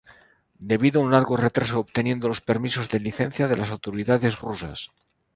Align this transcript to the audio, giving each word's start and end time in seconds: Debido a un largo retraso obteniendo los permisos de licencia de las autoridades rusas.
Debido 0.71 0.95
a 0.97 1.03
un 1.05 1.11
largo 1.15 1.35
retraso 1.45 1.77
obteniendo 1.79 2.25
los 2.27 2.41
permisos 2.49 2.89
de 2.89 2.99
licencia 3.01 3.47
de 3.47 3.55
las 3.55 3.69
autoridades 3.69 4.33
rusas. 4.39 4.89